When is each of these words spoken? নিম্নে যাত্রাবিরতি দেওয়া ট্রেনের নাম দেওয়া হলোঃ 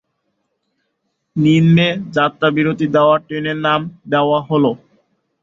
নিম্নে 1.35 1.87
যাত্রাবিরতি 2.15 2.85
দেওয়া 2.95 3.15
ট্রেনের 3.19 3.57
নাম 3.65 3.81
দেওয়া 4.09 4.39
হলোঃ 4.47 4.75